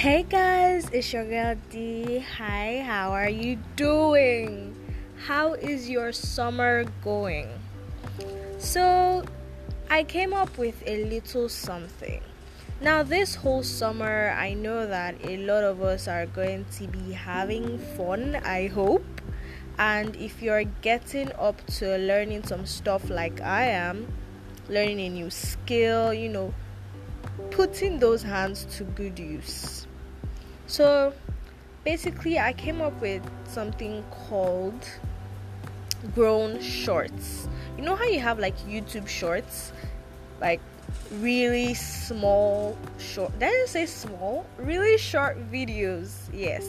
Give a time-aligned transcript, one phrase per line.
[0.00, 2.24] Hey guys, it's your girl D.
[2.38, 4.74] Hi, how are you doing?
[5.26, 7.50] How is your summer going?
[8.56, 9.22] So,
[9.90, 12.22] I came up with a little something.
[12.80, 17.12] Now, this whole summer, I know that a lot of us are going to be
[17.12, 19.04] having fun, I hope.
[19.76, 24.08] And if you're getting up to learning some stuff like I am,
[24.70, 26.54] learning a new skill, you know,
[27.50, 29.86] putting those hands to good use.
[30.70, 31.12] So
[31.84, 34.86] basically, I came up with something called
[36.14, 37.48] grown shorts.
[37.76, 39.72] You know how you have like YouTube shorts,
[40.40, 40.60] like
[41.18, 43.36] really small short.
[43.40, 44.46] Did I say small?
[44.58, 46.30] Really short videos.
[46.32, 46.68] Yes,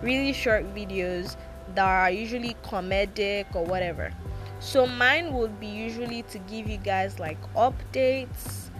[0.00, 1.36] really short videos
[1.74, 4.10] that are usually comedic or whatever.
[4.58, 8.70] So mine would be usually to give you guys like updates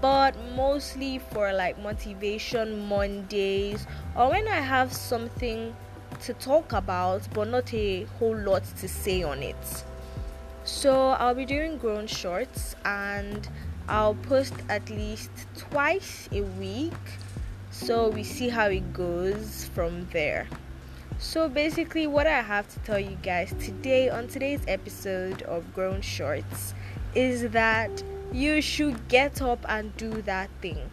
[0.00, 3.86] but mostly for like motivation Mondays
[4.16, 5.74] or when I have something
[6.22, 9.84] to talk about but not a whole lot to say on it.
[10.64, 13.48] So I'll be doing grown shorts and
[13.88, 16.92] I'll post at least twice a week
[17.70, 20.46] so we see how it goes from there.
[21.18, 26.00] So basically what I have to tell you guys today on today's episode of Grown
[26.00, 26.74] Shorts
[27.14, 27.90] is that
[28.32, 30.90] you should get up and do that thing.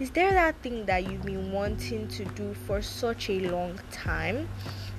[0.00, 4.48] Is there that thing that you've been wanting to do for such a long time,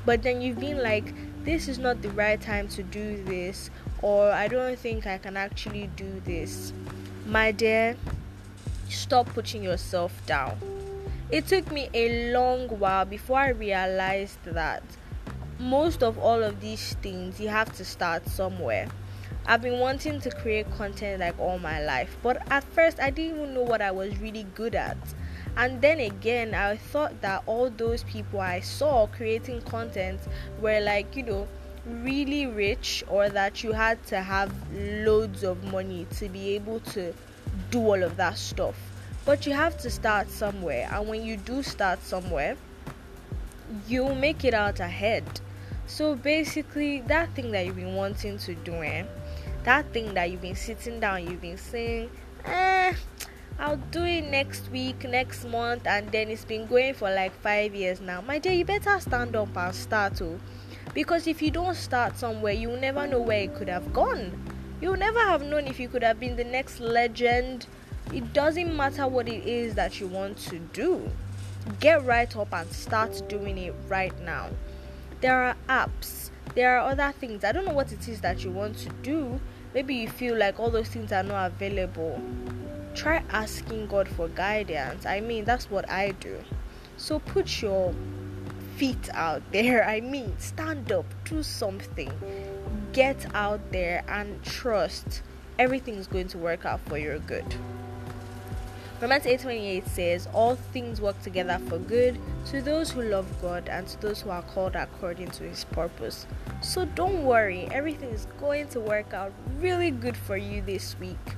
[0.05, 3.69] but then you've been like, this is not the right time to do this,
[4.01, 6.71] or I don't think I can actually do this?
[7.25, 7.97] My dear,
[8.89, 10.57] stop putting yourself down.
[11.31, 14.83] It took me a long while before I realized that
[15.59, 18.87] most of all of these things you have to start somewhere
[19.45, 23.35] I've been wanting to create content like all my life, but at first I didn't
[23.35, 24.97] even know what I was really good at.
[25.57, 30.21] And then again, I thought that all those people I saw creating content
[30.61, 31.47] were like, you know,
[31.85, 37.13] really rich or that you had to have loads of money to be able to
[37.69, 38.75] do all of that stuff.
[39.25, 42.55] But you have to start somewhere, and when you do start somewhere,
[43.87, 45.23] you'll make it out ahead.
[45.85, 49.03] So basically, that thing that you've been wanting to do, eh?
[49.63, 52.09] that thing that you've been sitting down, you've been saying,
[52.45, 52.93] eh,
[53.59, 57.75] I'll do it next week, next month, and then it's been going for like five
[57.75, 58.21] years now.
[58.21, 60.21] My dear, you better stand up and start.
[60.21, 60.39] Oh,
[60.93, 64.31] because if you don't start somewhere, you'll never know where it could have gone.
[64.81, 67.67] You'll never have known if you could have been the next legend.
[68.11, 71.09] It doesn't matter what it is that you want to do.
[71.79, 74.49] Get right up and start doing it right now.
[75.23, 77.45] There are apps, there are other things.
[77.45, 79.39] I don't know what it is that you want to do,
[79.73, 82.21] maybe you feel like all those things are not available.
[82.93, 85.05] Try asking god for guidance.
[85.05, 86.39] I mean that's what i do.
[86.97, 87.95] So put your
[88.75, 89.87] feet out there.
[89.87, 92.11] I mean stand up do something.
[92.91, 95.21] Get out there and trust
[95.57, 97.55] everything's going to work out for your good
[99.03, 103.85] Romans 8:28 says, "All things work together for good to those who love God and
[103.85, 106.25] to those who are called according to His purpose."
[106.61, 111.35] So don't worry, everything is going to work out really good for you this week.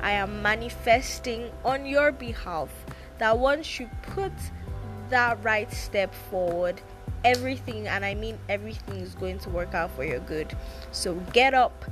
[0.00, 2.70] I am manifesting on your behalf
[3.18, 4.32] that once you put
[5.10, 6.80] that right step forward,
[7.22, 10.56] everything, and I mean everything, is going to work out for your good.
[10.90, 11.84] So get up,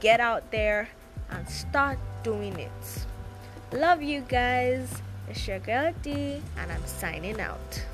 [0.00, 0.90] get out there,
[1.30, 3.06] and start doing it.
[3.72, 5.02] Love you guys.
[5.28, 7.84] It's your girl D, and I'm signing out.